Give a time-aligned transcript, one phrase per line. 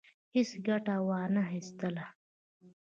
[0.35, 2.05] هیڅ ګټه وانه خیستله.